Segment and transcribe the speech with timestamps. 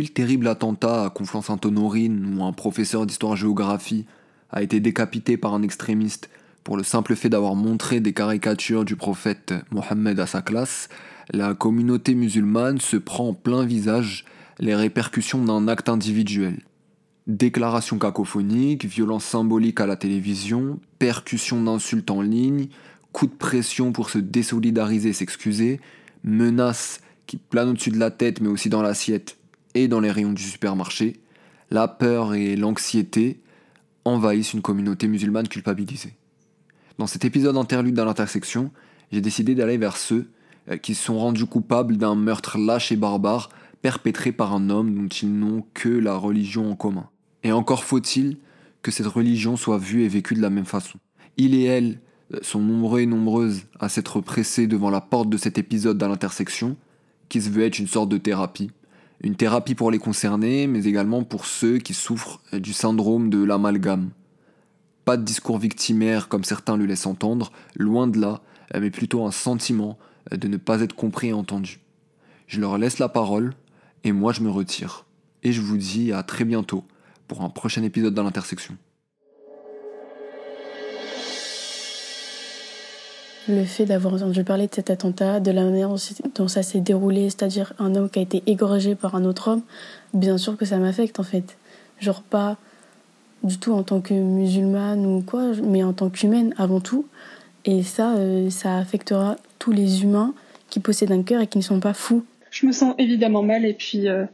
[0.00, 4.06] Le terrible attentat à Conflans-Sainte-Honorine où un professeur d'histoire-géographie
[4.48, 6.30] a été décapité par un extrémiste
[6.64, 10.88] pour le simple fait d'avoir montré des caricatures du prophète Mohammed à sa classe,
[11.34, 14.24] la communauté musulmane se prend en plein visage
[14.58, 16.60] les répercussions d'un acte individuel.
[17.26, 22.68] Déclaration cacophonique, violence symbolique à la télévision, percussion d'insultes en ligne,
[23.12, 25.78] coup de pression pour se désolidariser et s'excuser,
[26.24, 29.36] menaces qui planent au-dessus de la tête mais aussi dans l'assiette
[29.74, 31.20] et dans les rayons du supermarché,
[31.70, 33.40] la peur et l'anxiété
[34.04, 36.14] envahissent une communauté musulmane culpabilisée.
[36.98, 38.70] Dans cet épisode interlude à l'intersection,
[39.12, 40.30] j'ai décidé d'aller vers ceux
[40.70, 43.50] euh, qui sont rendus coupables d'un meurtre lâche et barbare
[43.82, 47.08] perpétré par un homme dont ils n'ont que la religion en commun.
[47.42, 48.36] Et encore faut-il
[48.82, 50.98] que cette religion soit vue et vécue de la même façon.
[51.36, 52.00] Il et elle
[52.34, 56.08] euh, sont nombreux et nombreuses à s'être pressés devant la porte de cet épisode à
[56.08, 56.76] l'intersection,
[57.28, 58.70] qui se veut être une sorte de thérapie.
[59.22, 63.42] Une thérapie pour les concernés, mais également pour ceux qui souffrent euh, du syndrome de
[63.42, 64.10] l'amalgame.
[65.04, 68.40] Pas de discours victimaire comme certains le laissent entendre, loin de là,
[68.74, 69.98] euh, mais plutôt un sentiment
[70.30, 71.80] de ne pas être compris et entendu.
[72.46, 73.54] Je leur laisse la parole,
[74.04, 75.04] et moi je me retire.
[75.42, 76.84] Et je vous dis à très bientôt
[77.28, 78.76] pour un prochain épisode dans l'intersection.
[83.48, 85.88] Le fait d'avoir entendu parler de cet attentat, de la manière
[86.34, 89.62] dont ça s'est déroulé, c'est-à-dire un homme qui a été égorgé par un autre homme,
[90.12, 91.56] bien sûr que ça m'affecte en fait.
[92.00, 92.58] Genre pas
[93.42, 97.06] du tout en tant que musulmane ou quoi, mais en tant qu'humaine avant tout.
[97.64, 100.34] Et ça, euh, ça affectera tous les humains
[100.68, 102.24] qui possèdent un cœur et qui ne sont pas fous.
[102.50, 104.24] Je me sens évidemment mal et puis euh,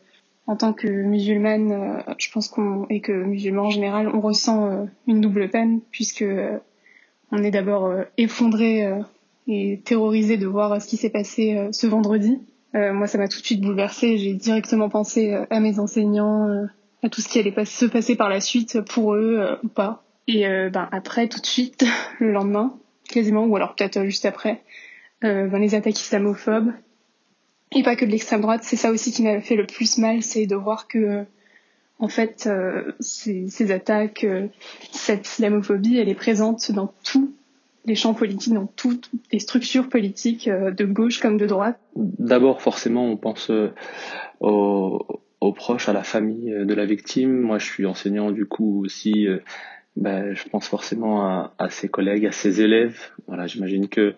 [0.46, 4.86] en tant que musulmane, euh, je pense qu'on et que musulman en général, on ressent
[5.06, 6.24] une double peine puisque
[7.32, 8.88] on est d'abord effondré
[9.48, 12.40] et terrorisé de voir ce qui s'est passé ce vendredi.
[12.74, 14.18] moi, ça m'a tout de suite bouleversée.
[14.18, 16.66] J'ai directement pensé à mes enseignants,
[17.02, 20.04] à tout ce qui allait se passer par la suite pour eux ou pas.
[20.28, 21.84] Et ben après, tout de suite,
[22.20, 22.74] le lendemain,
[23.08, 24.62] quasiment, ou alors peut-être juste après,
[25.22, 26.72] ben, les attaques islamophobes
[27.72, 28.62] et pas que de l'extrême droite.
[28.64, 31.24] C'est ça aussi qui m'a fait le plus mal, c'est de voir que, euh,
[31.98, 34.48] en fait, euh, ces, ces, attaques, euh,
[34.92, 37.34] cette islamophobie, elle est présente dans tous
[37.84, 41.78] les champs politiques, dans toutes les structures politiques, de gauche comme de droite.
[41.94, 43.50] D'abord, forcément, on pense
[44.40, 45.06] aux,
[45.40, 47.40] aux, proches, à la famille de la victime.
[47.40, 49.28] Moi, je suis enseignant, du coup, aussi.
[49.94, 52.98] Ben, je pense forcément à, à, ses collègues, à ses élèves.
[53.28, 54.14] Voilà, j'imagine que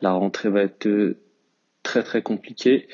[0.00, 1.14] la rentrée va être
[1.82, 2.88] très très compliqué.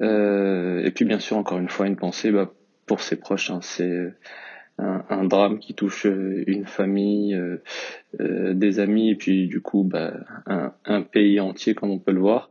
[0.00, 2.52] Euh, et puis bien sûr, encore une fois, une pensée bah,
[2.90, 3.50] pour ses proches.
[3.50, 3.60] Hein.
[3.62, 4.12] C'est
[4.78, 7.62] un, un, drame qui touche euh, une famille, euh,
[8.18, 10.12] euh, des amis, et puis du coup bah,
[10.46, 12.50] un, un, pays entier, comme on peut le voir.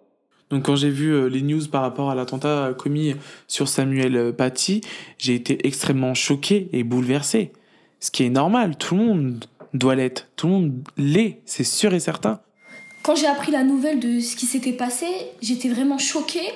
[0.49, 3.15] Donc quand j'ai vu euh, les news par rapport à l'attentat commis
[3.49, 4.79] sur Samuel Paty,
[5.17, 7.51] j'ai été extrêmement choqué et bouleversé.
[7.99, 11.93] Ce qui est normal, tout le monde doit l'être, tout le monde l'est, c'est sûr
[11.93, 12.39] et certain.
[13.03, 15.07] Quand j'ai appris la nouvelle de ce qui s'était passé,
[15.41, 16.47] j'étais vraiment choquée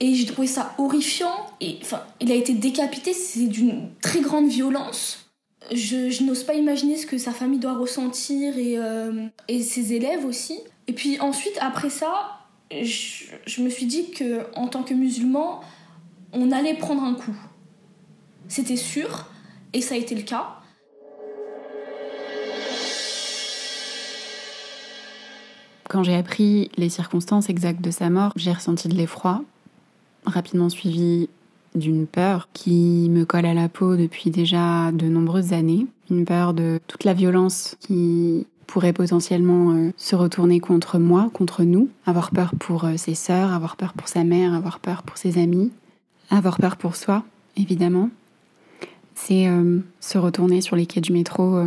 [0.00, 1.34] et j'ai trouvé ça horrifiant.
[1.60, 5.30] Et enfin, il a été décapité, c'est d'une très grande violence.
[5.72, 10.24] Je, n'ose pas imaginer ce que sa famille doit ressentir et, euh, et ses élèves
[10.26, 10.58] aussi.
[10.88, 12.40] Et puis ensuite, après ça,
[12.70, 15.62] je, je me suis dit que en tant que musulman,
[16.32, 17.36] on allait prendre un coup.
[18.48, 19.26] C'était sûr,
[19.72, 20.60] et ça a été le cas.
[25.88, 29.44] Quand j'ai appris les circonstances exactes de sa mort, j'ai ressenti de l'effroi,
[30.24, 31.28] rapidement suivi
[31.74, 35.86] d'une peur qui me colle à la peau depuis déjà de nombreuses années.
[36.10, 41.64] Une peur de toute la violence qui pourrait potentiellement euh, se retourner contre moi, contre
[41.64, 41.88] nous.
[42.06, 45.38] Avoir peur pour euh, ses sœurs, avoir peur pour sa mère, avoir peur pour ses
[45.38, 45.72] amis.
[46.30, 47.24] Avoir peur pour soi,
[47.56, 48.08] évidemment.
[49.14, 51.58] C'est euh, se retourner sur les quais du métro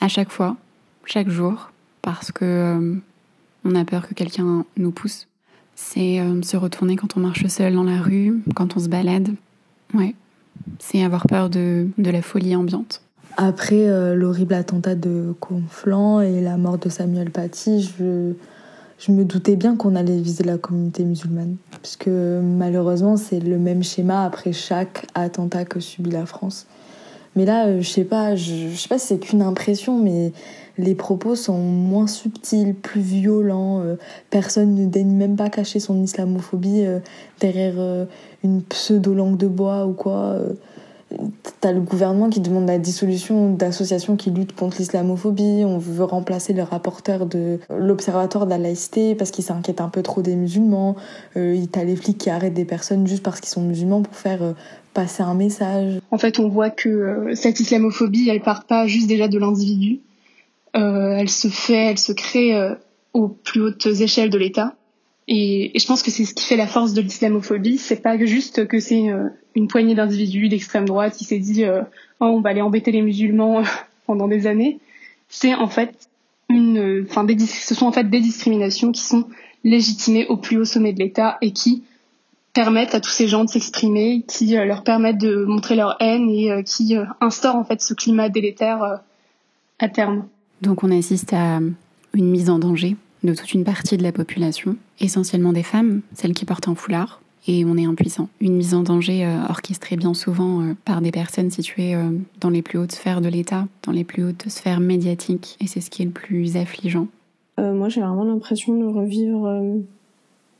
[0.00, 0.56] à chaque fois,
[1.04, 1.70] chaque jour,
[2.02, 2.96] parce que
[3.64, 5.26] on a peur que quelqu'un nous pousse.
[5.76, 9.28] C'est euh, se retourner quand on marche seul dans la rue, quand on se balade.
[9.92, 10.14] Ouais,
[10.78, 13.02] c'est avoir peur de, de la folie ambiante.
[13.36, 18.32] Après euh, l'horrible attentat de Conflans et la mort de Samuel Paty, je,
[18.98, 21.56] je me doutais bien qu'on allait viser la communauté musulmane.
[21.82, 26.66] Puisque malheureusement, c'est le même schéma après chaque attentat que subit la France.
[27.36, 30.32] Mais là, je sais pas, je, je sais pas si c'est qu'une impression, mais
[30.78, 33.80] les propos sont moins subtils, plus violents.
[33.80, 33.96] Euh,
[34.30, 36.98] personne ne daigne même pas cacher son islamophobie euh,
[37.40, 38.06] derrière euh,
[38.42, 40.36] une pseudo-langue de bois ou quoi.
[41.60, 45.62] T'as le gouvernement qui demande la dissolution d'associations qui luttent contre l'islamophobie.
[45.64, 50.02] On veut remplacer le rapporteur de l'Observatoire de la laïcité parce qu'il s'inquiète un peu
[50.02, 50.96] trop des musulmans.
[51.36, 54.54] Euh, T'as les flics qui arrêtent des personnes juste parce qu'ils sont musulmans pour faire
[54.92, 56.00] passer un message.
[56.10, 60.00] En fait, on voit que cette islamophobie, elle part pas juste déjà de l'individu.
[60.76, 62.74] Euh, elle se fait, elle se crée euh,
[63.12, 64.74] aux plus hautes échelles de l'État.
[65.28, 67.78] Et, je pense que c'est ce qui fait la force de l'islamophobie.
[67.78, 71.64] C'est pas juste que c'est euh, une poignée d'individus d'extrême droite qui s'est dit
[72.20, 73.62] oh, on va aller embêter les musulmans
[74.06, 74.78] pendant des années.
[75.28, 76.08] C'est en fait
[76.50, 79.24] une, enfin ce sont en fait des discriminations qui sont
[79.64, 81.82] légitimées au plus haut sommet de l'État et qui
[82.54, 86.30] permettent à tous ces gens de s'exprimer, qui euh, leur permettent de montrer leur haine
[86.30, 89.00] et euh, qui euh, instaurent en fait ce climat délétère
[89.80, 90.28] à terme.
[90.64, 91.60] Donc on assiste à
[92.14, 96.34] une mise en danger de toute une partie de la population, essentiellement des femmes, celles
[96.34, 98.28] qui portent un foulard, et on est impuissant.
[98.40, 101.96] Une mise en danger orchestrée bien souvent par des personnes situées
[102.40, 105.80] dans les plus hautes sphères de l'État, dans les plus hautes sphères médiatiques, et c'est
[105.80, 107.06] ce qui est le plus affligeant.
[107.58, 109.48] moi j'ai vraiment l'impression de revivre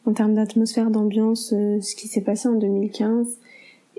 [0.07, 3.39] en termes d'atmosphère, d'ambiance, euh, ce qui s'est passé en 2015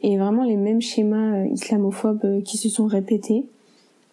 [0.02, 3.46] et vraiment les mêmes schémas euh, islamophobes euh, qui se sont répétés.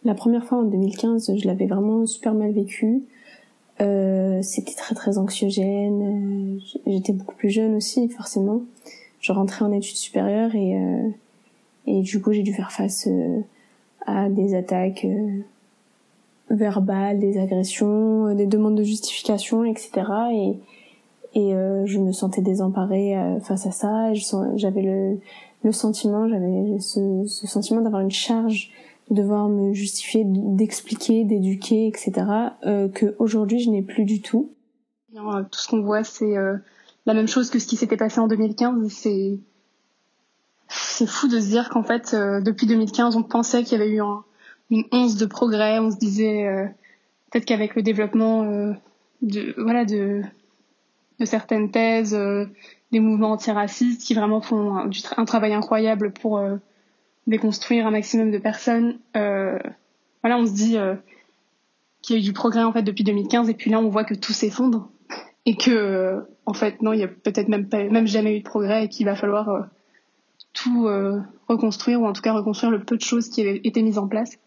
[0.05, 3.03] La première fois en 2015, je l'avais vraiment super mal vécu.
[3.81, 6.61] Euh, c'était très très anxiogène.
[6.87, 8.63] J'étais beaucoup plus jeune aussi, forcément.
[9.21, 10.77] Je rentrais en études supérieures et
[11.87, 13.09] et du coup j'ai dû faire face
[14.07, 15.07] à des attaques
[16.51, 20.03] verbales, des agressions, des demandes de justification, etc.
[20.33, 20.57] Et
[21.35, 24.13] et euh, je me sentais désemparée euh, face à ça
[24.57, 25.19] j'avais le,
[25.65, 28.71] le sentiment j'avais ce, sentiment d'avoir une charge
[29.15, 32.27] devoir me justifier d'expliquer d'éduquer etc
[32.65, 34.53] euh, que aujourd'hui je n'ai plus du tout.
[35.15, 36.57] Tout ce qu'on voit c'est euh,
[37.07, 39.39] la même chose que ce qui s'était passé en 2015 c'est
[40.69, 44.01] c'est fou de se dire qu'en fait depuis 2015 on pensait qu'il y avait eu
[44.01, 44.25] un,
[44.71, 46.73] une once de progrès on se disait
[47.31, 48.45] peut-être qu'avec le développement
[49.21, 50.23] de voilà de
[51.23, 52.47] de certaines thèses, euh,
[52.91, 54.77] des mouvements antiracistes qui vraiment font
[55.17, 56.57] un, travail incroyable pour euh,
[57.27, 58.99] déconstruire un maximum de personnes.
[59.17, 59.59] Euh,
[60.23, 60.77] voilà, on se dit
[62.01, 64.05] qu'il y a eu du progrès en fait depuis 2015 et puis là on voit
[64.05, 64.91] que tout s'effondre
[65.47, 68.45] et que en fait non, il y a peut-être même pas, même jamais eu de
[68.45, 69.67] progrès et qu'il va falloir
[70.53, 70.89] tout
[71.49, 74.07] reconstruire ou en tout cas reconstruire le peu de choses qui avaient été mises en
[74.07, 74.39] place.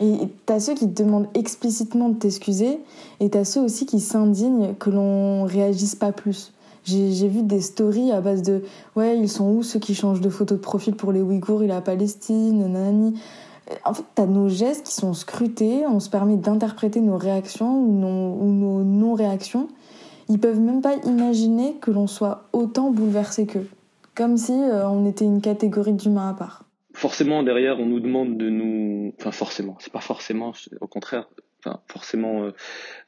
[0.00, 2.78] Et t'as ceux qui te demandent explicitement de t'excuser,
[3.20, 6.52] et t'as ceux aussi qui s'indignent que l'on réagisse pas plus.
[6.84, 8.62] J'ai vu des stories à base de
[8.96, 11.66] ouais, ils sont où ceux qui changent de photo de profil pour les Ouïghours et
[11.66, 13.20] la Palestine, nanani.
[13.84, 17.92] En fait, t'as nos gestes qui sont scrutés, on se permet d'interpréter nos réactions ou,
[18.40, 19.68] ou nos non-réactions.
[20.28, 23.68] Ils peuvent même pas imaginer que l'on soit autant bouleversé qu'eux.
[24.14, 26.64] Comme si euh, on était une catégorie d'humains à part
[27.00, 30.52] forcément derrière on nous demande de nous enfin forcément c'est pas forcément
[30.82, 32.50] au contraire enfin forcément euh,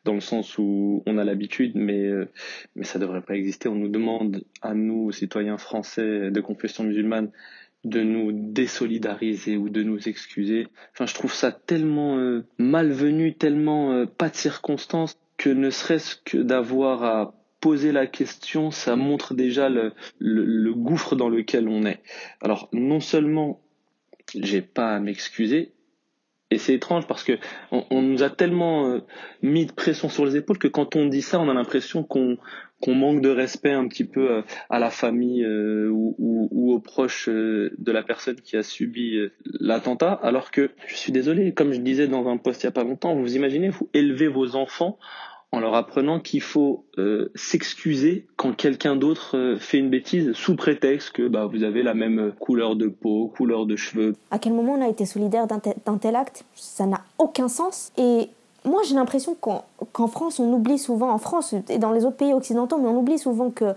[0.05, 2.27] dans le sens où on a l'habitude mais euh,
[2.75, 7.31] mais ça devrait pas exister on nous demande à nous citoyens français de confession musulmane
[7.85, 14.07] de nous désolidariser ou de nous excuser enfin je trouve ça tellement euh, malvenu tellement
[14.07, 19.69] pas de circonstances que ne serait-ce que d'avoir à poser la question, ça montre déjà
[19.69, 22.03] le, le, le, gouffre dans lequel on est.
[22.41, 23.61] Alors non seulement
[24.41, 25.73] j'ai pas à m'excuser.
[26.51, 27.39] Et c'est étrange parce que
[27.71, 28.99] on, nous a tellement euh,
[29.41, 32.37] mis de pression sur les épaules que quand on dit ça, on a l'impression qu'on
[32.83, 36.81] qu'on manque de respect un petit peu euh, à la famille euh, ou, ou, aux
[36.81, 40.13] proches de la personne qui a subi l'attentat.
[40.13, 42.85] Alors que je suis désolé, comme je disais dans un post il y a pas
[42.85, 44.99] longtemps, vous imaginez, vous élevez vos enfants
[45.53, 50.57] en leur apprenant qu'il faut euh, s'excuser quand quelqu'un d'autre euh, fait une bêtise sous
[50.57, 54.17] prétexte que bah, vous avez la même couleur de peau, couleur de cheveux.
[54.31, 55.59] À quel moment on a été solidaire d'un
[55.99, 56.45] tel, acte?
[56.55, 57.93] Ça n'a aucun sens.
[57.99, 58.31] Et
[58.65, 62.33] moi j'ai l'impression qu'en France on oublie souvent, en France et dans les autres pays
[62.33, 63.75] occidentaux, mais on oublie souvent que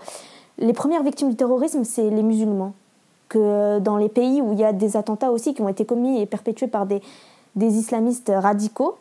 [0.58, 2.74] les premières victimes du terrorisme c'est les musulmans.
[3.28, 6.22] Que dans les pays où il y a des attentats aussi qui ont été commis
[6.22, 7.02] et perpétués par des,
[7.56, 8.98] des islamistes radicaux,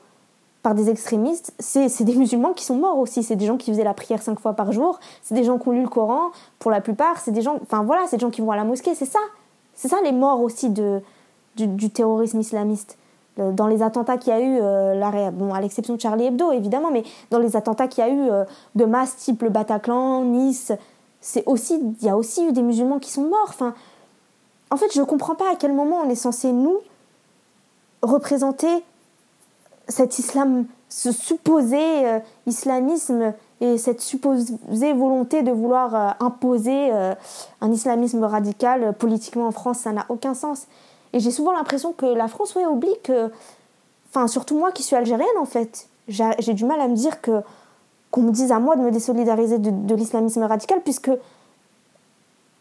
[0.65, 3.23] par des extrémistes, c'est des musulmans qui sont morts aussi.
[3.23, 4.99] C'est des gens qui faisaient la prière cinq fois par jour.
[5.23, 7.21] C'est des gens qui ont lu le Coran, pour la plupart.
[7.21, 8.95] C'est des gens, enfin voilà, c'est des gens qui vont à la mosquée.
[8.95, 9.19] C'est ça.
[9.75, 11.03] C'est ça les morts aussi de,
[11.57, 12.97] du, terrorisme islamiste.
[13.37, 16.91] Dans les attentats qu'il y a eu, euh, bon, à l'exception de Charlie Hebdo évidemment,
[16.91, 18.45] mais dans les attentats qu'il y a eu euh,
[18.75, 20.73] de masse type le Bataclan, Nice,
[21.21, 23.49] c'est aussi, il y a aussi eu des musulmans qui sont morts.
[23.49, 23.75] Enfin,
[24.71, 26.79] en fait, je ne comprends pas à quel moment on est censé nous
[28.01, 28.83] représenter
[29.89, 37.15] cet islam ce supposé euh, islamisme et cette supposée volonté de vouloir euh, imposer euh,
[37.61, 40.67] un islamisme radical politiquement en France, ça n'a aucun sens.
[41.13, 43.31] Et j'ai souvent l'impression que la France ouais, oublie que,
[44.09, 47.43] enfin surtout moi qui suis algérienne en fait, j'ai du mal à me dire que
[48.13, 51.11] qu'on me dise à moi de me désolidariser de, de l'islamisme radical puisque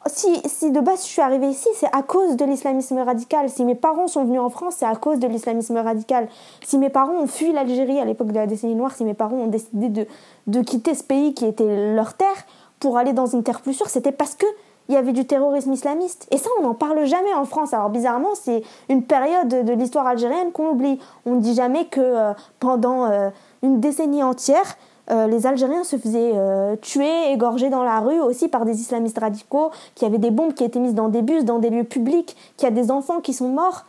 [0.07, 3.49] si, de base je suis arrivée ici, c'est à cause de l'islamisme radical.
[3.49, 6.27] Si mes parents sont venus en France, c'est à cause de l'islamisme radical.
[6.63, 9.37] Si mes parents ont fui l'Algérie à l'époque de la décennie noire, si mes parents
[9.37, 10.07] ont décidé de,
[10.47, 12.45] de quitter ce pays qui était leur terre
[12.79, 14.45] pour aller dans une terre plus sûre, c'était parce que
[14.89, 16.27] il y avait du terrorisme islamiste.
[16.31, 17.73] Et ça, on n'en parle jamais en France.
[17.73, 20.99] Alors bizarrement, c'est une période de l'histoire algérienne qu'on oublie.
[21.25, 23.29] On ne dit jamais que euh, pendant euh,
[23.61, 24.75] une décennie entière,
[25.11, 29.17] euh, les Algériens se faisaient euh, tuer, égorger dans la rue aussi par des islamistes
[29.17, 31.83] radicaux, qu'il y avait des bombes qui étaient mises dans des bus, dans des lieux
[31.83, 33.85] publics, qu'il y a des enfants qui sont morts,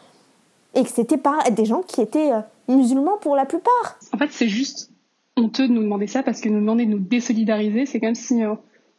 [0.75, 3.99] et que c'était pas des gens qui étaient euh, musulmans pour la plupart.
[4.13, 4.91] En fait, c'est juste
[5.37, 8.43] honteux de nous demander ça parce que nous demander de nous désolidariser, c'est comme si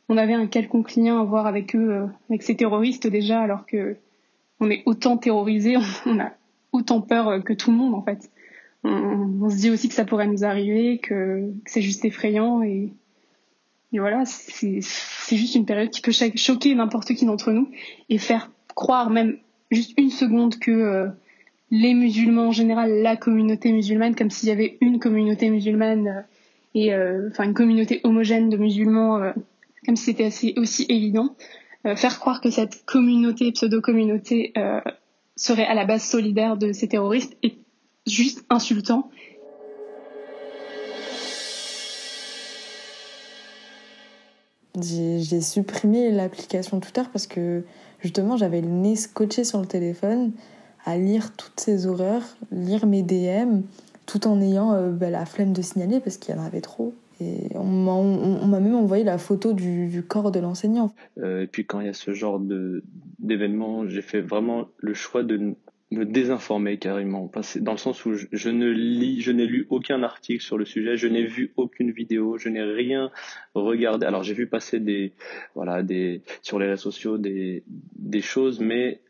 [0.10, 3.98] on avait un quelconque lien à voir avec eux, avec ces terroristes déjà, alors que
[4.60, 6.32] on est autant terrorisés, on a
[6.72, 8.30] autant peur que tout le monde en fait
[8.86, 12.94] on, se dit aussi que ça pourrait nous arriver, que, c'est juste effrayant et,
[13.94, 14.82] voilà, c'est
[15.32, 17.70] juste une période qui peut choquer n'importe qui d'entre nous
[18.10, 19.38] et faire croire même
[19.72, 21.08] juste une seconde que euh,
[21.72, 26.22] les musulmans en général, la communauté musulmane, comme s'il y avait une communauté musulmane euh,
[26.74, 29.32] et euh, enfin une communauté homogène de musulmans,
[29.86, 31.34] comme si c'était aussi évident,
[31.96, 34.52] faire croire que cette communauté pseudo-communauté
[35.38, 37.38] serait à la base solidaire de ces terroristes
[38.06, 39.10] juste insultant.
[44.82, 47.64] J'ai supprimé l'application Twitter parce que
[48.02, 50.34] justement j'avais le nez scotché sur le téléphone
[50.84, 53.62] à lire toutes ces horreurs, lire mes DM,
[54.06, 56.94] tout en ayant euh, bah, la flemme de signaler parce qu'il y en avait trop.
[57.22, 60.94] Et on m'a même envoyé la photo du, corps de l'enseignant.
[61.18, 62.42] Euh, et puis quand il y a ce genre
[63.20, 65.56] d'événement, j'ai fait vraiment le choix de
[65.96, 70.44] me désinformer carrément, dans le sens où je, ne lis, je n'ai lu aucun article
[70.44, 73.12] sur le sujet, je n'ai vu aucune vidéo, je n'ai rien
[73.54, 74.06] regardé.
[74.06, 75.14] Alors j'ai vu passer des,
[75.56, 77.64] voilà, des sur les réseaux sociaux des
[77.96, 79.02] des choses, mais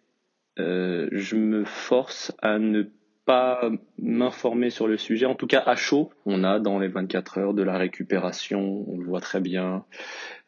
[0.59, 2.83] euh, je me force à ne
[3.25, 6.11] pas m'informer sur le sujet, en tout cas à chaud.
[6.25, 9.83] On a dans les 24 heures de la récupération, on le voit très bien,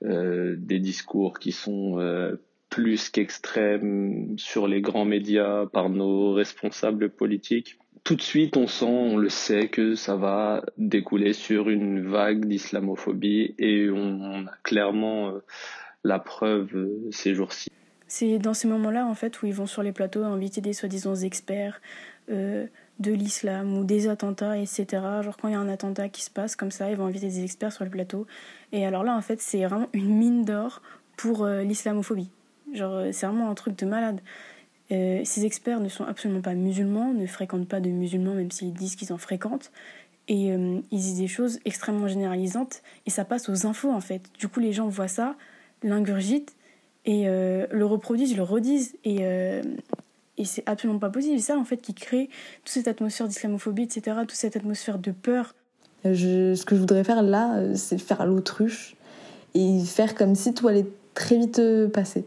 [0.03, 2.35] euh, des discours qui sont euh,
[2.69, 7.79] plus qu'extrême sur les grands médias par nos responsables politiques.
[8.03, 12.45] Tout de suite, on sent, on le sait que ça va découler sur une vague
[12.45, 15.39] d'islamophobie et on a clairement euh,
[16.03, 17.69] la preuve euh, ces jours-ci.
[18.07, 21.15] C'est dans ces moments-là, en fait, où ils vont sur les plateaux inviter des soi-disant
[21.15, 21.81] experts
[22.29, 22.65] euh,
[22.99, 24.85] de l'islam ou des attentats, etc.
[25.21, 27.27] Genre, quand il y a un attentat qui se passe comme ça, ils vont inviter
[27.27, 28.25] des experts sur le plateau.
[28.71, 30.81] Et alors là, en fait, c'est vraiment une mine d'or
[31.17, 32.29] pour l'islamophobie.
[32.73, 34.19] Genre, euh, c'est vraiment un truc de malade.
[34.91, 38.73] Euh, ces experts ne sont absolument pas musulmans, ne fréquentent pas de musulmans, même s'ils
[38.73, 39.71] disent qu'ils en fréquentent.
[40.27, 44.21] Et euh, ils disent des choses extrêmement généralisantes, et ça passe aux infos en fait.
[44.37, 45.35] Du coup, les gens voient ça,
[45.83, 46.55] l'ingurgitent,
[47.05, 49.21] et le reproduisent, le redisent, et,
[50.37, 51.39] et c'est absolument pas possible.
[51.39, 52.27] C'est ça en fait qui crée
[52.65, 55.55] toute cette atmosphère d'islamophobie, etc., toute cette atmosphère de peur.
[56.03, 58.97] ce que je voudrais faire là, c'est faire l'autruche,
[59.53, 61.61] et faire comme si tout allait très vite
[61.93, 62.25] passer.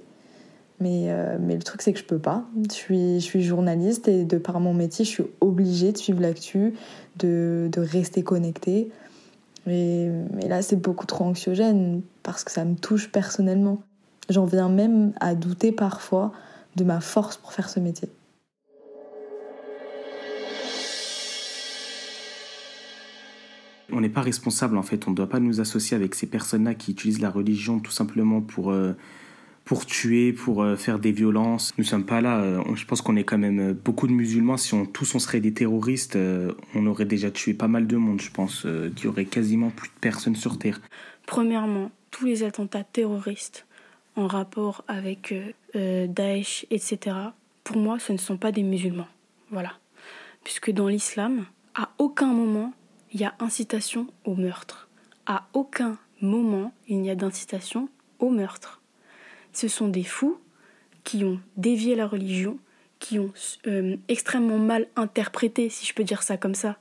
[0.81, 2.45] Mais, euh, mais le truc, c'est que je peux pas.
[2.69, 6.21] Je suis, je suis journaliste et de par mon métier, je suis obligée de suivre
[6.21, 6.75] l'actu,
[7.19, 8.91] de, de rester connectée.
[9.67, 13.83] Et, mais là, c'est beaucoup trop anxiogène parce que ça me touche personnellement.
[14.31, 16.33] J'en viens même à douter parfois
[16.77, 18.09] de ma force pour faire ce métier.
[23.93, 26.75] On n'est pas responsable en fait, on ne doit pas nous associer avec ces personnes-là
[26.75, 28.71] qui utilisent la religion tout simplement pour...
[28.71, 28.97] Euh,
[29.71, 31.73] pour tuer, pour euh, faire des violences.
[31.79, 32.41] Nous sommes pas là.
[32.41, 34.57] Euh, je pense qu'on est quand même euh, beaucoup de musulmans.
[34.57, 36.19] Si on, tous on serait des terroristes,
[36.75, 39.87] on aurait déjà tué pas mal de monde, je pense, qu'il y aurait quasiment plus
[39.87, 40.81] de personnes sur Terre.
[41.25, 43.65] Premièrement, tous les attentats terroristes
[44.17, 45.33] en rapport avec
[45.77, 47.17] Daesh, etc.,
[47.63, 49.07] pour moi, ce ne sont pas des musulmans.
[49.53, 49.75] Voilà.
[50.43, 51.45] Puisque dans l'islam,
[51.77, 52.73] à aucun moment,
[53.13, 54.89] il y a incitation au meurtre.
[55.27, 58.80] À aucun moment, il n'y a d'incitation au meurtre
[59.53, 60.39] ce sont des fous
[61.05, 62.59] qui ont dévié la religion,
[62.99, 63.33] qui ont
[63.67, 66.77] euh, extrêmement mal interprété, si je peux dire ça comme ça,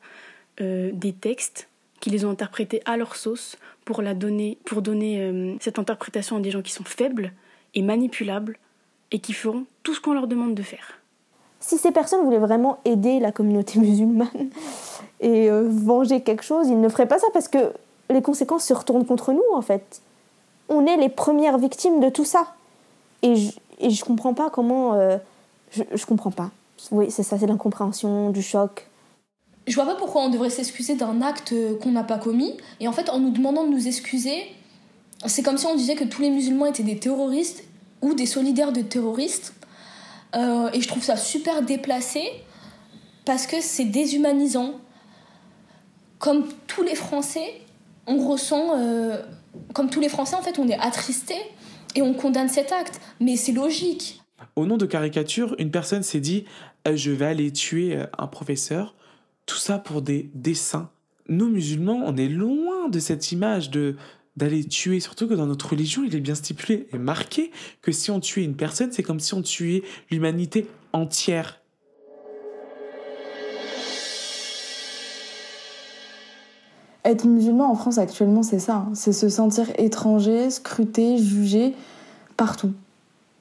[0.62, 1.68] euh, des textes,
[2.00, 6.38] qui les ont interprétés à leur sauce pour, la donner, pour donner euh, cette interprétation
[6.38, 7.34] à des gens qui sont faibles
[7.74, 8.58] et manipulables
[9.12, 11.00] et qui feront tout ce qu'on leur demande de faire.
[11.60, 14.50] Si ces personnes voulaient vraiment aider la communauté musulmane
[15.20, 17.74] et venger quelque chose, ils ne feraient pas ça parce que
[18.10, 20.02] les conséquences se retournent contre nous en fait.
[20.70, 22.54] On est les premières victimes de tout ça.
[23.22, 24.94] Et je, et je comprends pas comment.
[24.94, 25.18] Euh,
[25.72, 26.52] je, je comprends pas.
[26.92, 28.88] Oui, c'est ça, c'est l'incompréhension, du choc.
[29.68, 32.58] Je vois pas pourquoi on devrait s'excuser d'un acte qu'on n'a pas commis.
[32.80, 34.48] Et en fait, en nous demandant de nous excuser,
[35.26, 37.64] c'est comme si on disait que tous les musulmans étaient des terroristes
[38.02, 39.54] ou des solidaires de terroristes.
[40.36, 42.24] Euh, et je trouve ça super déplacé
[43.26, 44.74] parce que c'est déshumanisant.
[46.20, 47.62] Comme tous les Français,
[48.08, 49.22] on ressent, euh,
[49.74, 51.36] comme tous les Français, en fait, on est attristé
[51.96, 53.02] et on condamne cet acte.
[53.20, 54.22] Mais c'est logique.
[54.56, 56.46] Au nom de caricature, une personne s'est dit
[56.88, 58.96] euh, je vais aller tuer un professeur.
[59.46, 60.90] Tout ça pour des dessins.
[61.28, 63.96] Nous musulmans, on est loin de cette image de
[64.40, 68.10] d'aller tuer, surtout que dans notre religion, il est bien stipulé et marqué que si
[68.10, 71.59] on tuait une personne, c'est comme si on tuait l'humanité entière.
[77.10, 78.76] Être musulman en France actuellement, c'est ça.
[78.76, 78.90] Hein.
[78.94, 81.74] C'est se sentir étranger, scruté, jugé
[82.38, 82.72] partout.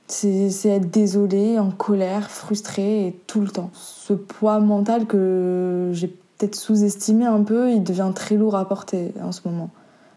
[0.06, 3.68] C'est être désolé, en colère, frustré et tout le temps.
[3.74, 9.12] Ce poids mental que j'ai peut-être sous-estimé un peu, il devient très lourd à porter
[9.22, 9.68] en ce moment.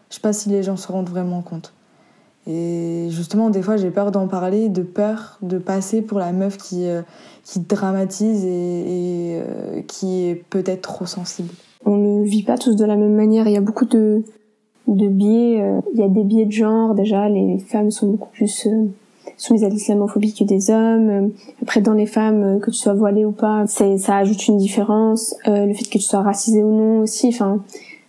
[0.08, 1.74] Je sais pas si les gens se rendent vraiment compte.
[2.46, 6.56] Et justement, des fois, j'ai peur d'en parler, de peur de passer pour la meuf
[6.56, 7.02] qui, euh,
[7.56, 11.52] dramatise et, euh, qui est peut-être trop sensible.
[11.84, 13.46] On ne vit pas tous de la même manière.
[13.46, 14.22] Il y a beaucoup de,
[14.88, 15.60] de biais.
[15.60, 16.94] Euh, il y a des biais de genre.
[16.94, 18.68] Déjà, les femmes sont beaucoup plus
[19.36, 21.32] soumises à l'islamophobie que des hommes.
[21.62, 25.34] Après, dans les femmes, que tu sois voilée ou pas, ça ajoute une différence.
[25.46, 27.28] le fait que tu sois racisée ou non aussi.
[27.28, 27.60] Enfin,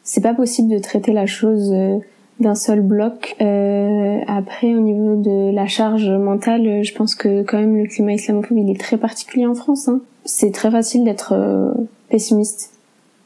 [0.03, 1.98] c'est pas possible de traiter la chose euh,
[2.39, 3.36] d'un seul bloc.
[3.42, 8.13] Euh, après, au niveau de la charge mentale, je pense que quand même le climat
[8.13, 9.88] islamophobe il est très particulier en France.
[9.88, 10.01] Hein.
[10.25, 11.72] C'est très facile d'être euh,
[12.10, 12.72] pessimiste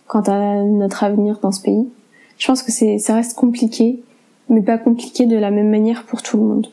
[0.07, 1.87] quant à notre avenir dans ce pays.
[2.37, 4.03] Je pense que c'est, ça reste compliqué,
[4.49, 6.67] mais pas compliqué de la même manière pour tout le monde.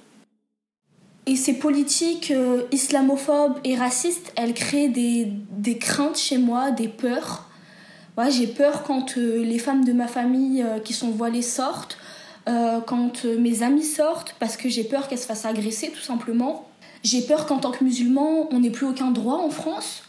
[1.27, 6.89] Et ces politiques euh, islamophobes et racistes, elles créent des, des craintes chez moi, des
[6.89, 7.49] peurs
[8.31, 11.99] j'ai peur quand euh, les femmes de ma famille euh, qui sont voilées sortent,
[12.87, 16.69] quand mes amis sortent, parce que j'ai peur qu'elles se fassent agresser tout simplement.
[17.03, 20.03] J'ai peur qu'en tant que musulman, on n'ait plus aucun droit en France.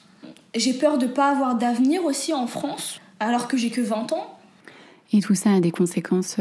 [0.53, 4.13] J'ai peur de ne pas avoir d'avenir aussi en France, alors que j'ai que 20
[4.13, 4.37] ans.
[5.13, 6.37] Et tout ça a des conséquences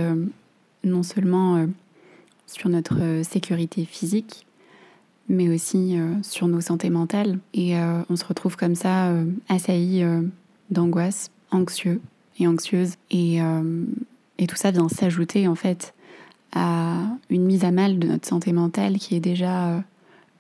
[0.83, 1.67] non seulement
[2.47, 4.47] sur notre sécurité physique,
[5.29, 7.39] mais aussi sur nos santé mentales.
[7.53, 9.13] Et on se retrouve comme ça,
[9.49, 10.05] assailli
[10.71, 12.01] d'angoisse anxieux
[12.39, 12.95] et anxieuse.
[13.11, 13.85] Et, euh,
[14.39, 15.95] et tout ça vient s'ajouter en fait
[16.53, 16.99] à
[17.31, 19.81] une mise à mal de notre santé mentale qui est déjà euh,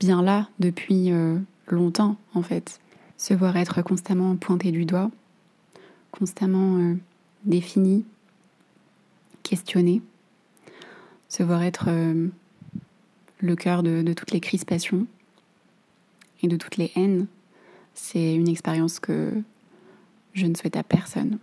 [0.00, 2.80] bien là depuis euh, longtemps en fait.
[3.16, 5.10] Se voir être constamment pointé du doigt,
[6.16, 6.94] constamment
[7.44, 8.04] défini,
[9.42, 10.00] questionné,
[11.28, 11.88] se voir être
[13.40, 15.06] le cœur de toutes les crispations
[16.42, 17.26] et de toutes les haines,
[17.94, 19.32] c'est une expérience que
[20.34, 21.38] je ne souhaite à personne.